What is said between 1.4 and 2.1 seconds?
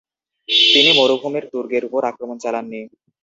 দুর্গের উপর